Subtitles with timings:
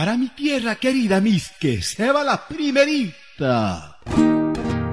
[0.00, 3.98] Para mi tierra querida Misque, se va la primerita.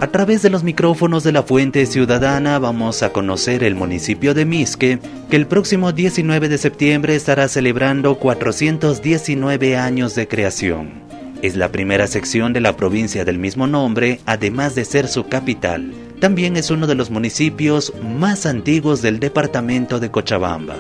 [0.02, 4.44] A través de los micrófonos de la Fuente Ciudadana vamos a conocer el municipio de
[4.44, 5.00] Misque,
[5.30, 11.04] que el próximo 19 de septiembre estará celebrando 419 años de creación.
[11.42, 15.94] Es la primera sección de la provincia del mismo nombre, además de ser su capital.
[16.20, 20.76] También es uno de los municipios más antiguos del departamento de Cochabamba.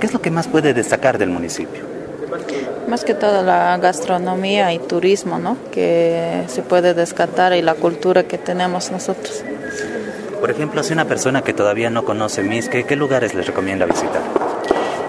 [0.00, 1.97] ¿Qué es lo que más puede destacar del municipio?
[2.88, 5.58] Más que todo la gastronomía y turismo, ¿no?
[5.70, 9.44] Que se puede descartar y la cultura que tenemos nosotros.
[10.40, 14.47] Por ejemplo, si una persona que todavía no conoce Misque, ¿qué lugares les recomienda visitar?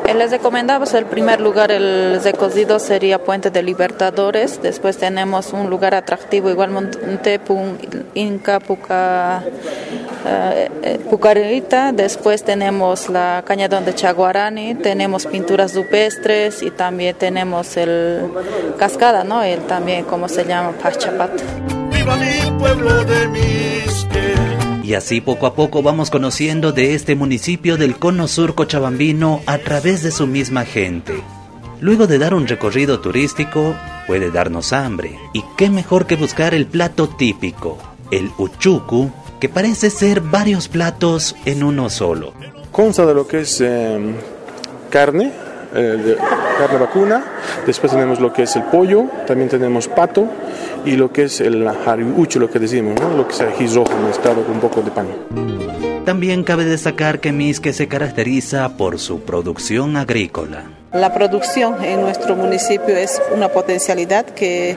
[0.10, 4.60] Eh, les recomendamos el primer lugar, el recocido sería Puente de Libertadores.
[4.60, 7.40] Después tenemos un lugar atractivo, igualmente
[8.16, 9.44] Inca, Puca,
[10.26, 11.92] eh, eh, Pucarita.
[11.92, 18.32] Después tenemos la Cañadón de Chaguarani, tenemos pinturas rupestres y también tenemos el
[18.80, 19.44] Cascada, ¿no?
[19.44, 21.40] El también, como se llama, Pachapat.
[21.92, 24.49] ¡Viva mi pueblo de Misque!
[24.90, 29.60] Y así poco a poco vamos conociendo de este municipio del cono sur cochabambino a
[29.60, 31.14] través de su misma gente.
[31.80, 33.76] Luego de dar un recorrido turístico,
[34.08, 35.16] puede darnos hambre.
[35.32, 37.78] Y qué mejor que buscar el plato típico,
[38.10, 42.34] el uchuku, que parece ser varios platos en uno solo.
[42.72, 44.16] Consta de lo que es em,
[44.90, 45.32] carne,
[45.74, 46.18] eh,
[46.58, 47.24] carne vacuna,
[47.66, 50.28] después tenemos lo que es el pollo, también tenemos pato
[50.86, 54.44] y lo que es el hariucho, lo que decimos, lo que es el rojo mezclado
[54.44, 55.08] con un poco de pan.
[56.06, 60.64] También cabe destacar que Misque se caracteriza por su producción agrícola.
[60.92, 64.76] La producción en nuestro municipio es una potencialidad que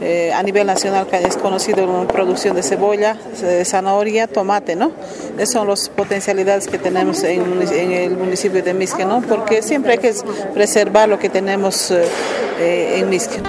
[0.00, 3.16] eh, a nivel nacional es conocido como producción de cebolla,
[3.64, 4.92] zanahoria, tomate, ¿no?
[5.36, 9.20] Esas son las potencialidades que tenemos en, el municipio de Misque, ¿no?
[9.22, 10.14] Porque siempre hay que
[10.54, 12.04] preservar lo que tenemos eh,
[12.58, 13.40] eh, en Misque.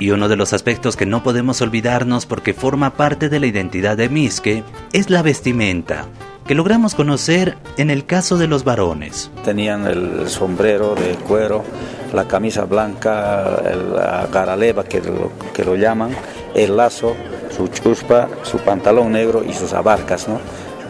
[0.00, 3.96] Y uno de los aspectos que no podemos olvidarnos porque forma parte de la identidad
[3.96, 6.06] de Misque es la vestimenta
[6.46, 9.30] que logramos conocer en el caso de los varones.
[9.44, 11.64] Tenían el sombrero de cuero,
[12.12, 13.62] la camisa blanca,
[13.92, 16.10] la garaleva que lo, que lo llaman,
[16.54, 17.14] el lazo,
[17.54, 20.28] su chuspa, su pantalón negro y sus abarcas.
[20.28, 20.38] ¿no?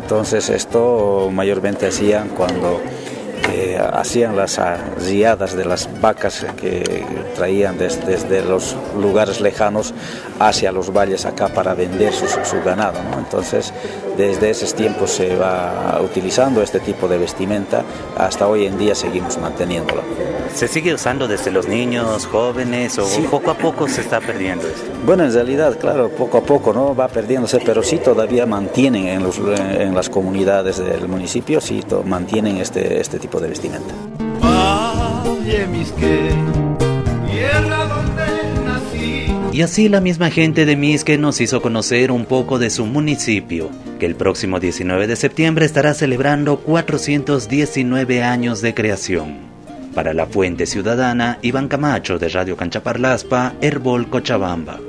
[0.02, 2.80] Entonces esto mayormente hacían cuando
[3.92, 4.60] hacían las
[5.04, 7.04] riadas de las vacas que
[7.34, 9.94] traían desde, los lugares lejanos
[10.38, 12.98] hacia los valles acá para vender su, ganado.
[13.18, 13.72] Entonces,
[14.16, 17.84] desde esos tiempos se va utilizando este tipo de vestimenta,
[18.16, 20.02] hasta hoy en día seguimos manteniéndolo.
[20.54, 24.86] ¿Se sigue usando desde los niños, jóvenes o poco a poco se está perdiendo esto?
[25.04, 29.22] Bueno, en realidad, claro, poco a poco no va perdiéndose, pero sí todavía mantienen en,
[29.22, 33.94] los, en las comunidades del municipio, sí mantienen este, este tipo de vestimenta.
[39.54, 43.70] Y así la misma gente de Misque nos hizo conocer un poco de su municipio,
[44.00, 49.36] que el próximo 19 de septiembre estará celebrando 419 años de creación.
[49.94, 54.80] Para la Fuente Ciudadana, Iván Camacho de Radio Canchaparlaspa, Herbol Cochabamba.